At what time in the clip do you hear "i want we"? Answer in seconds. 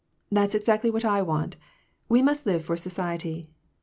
1.05-2.23